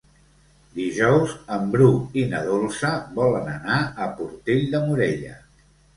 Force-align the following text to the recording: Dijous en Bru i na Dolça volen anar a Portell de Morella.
Dijous 0.77 1.35
en 1.57 1.67
Bru 1.75 1.89
i 2.21 2.25
na 2.31 2.41
Dolça 2.47 2.93
volen 3.19 3.53
anar 3.57 3.77
a 3.83 4.09
Portell 4.23 4.65
de 4.73 4.83
Morella. 4.89 5.37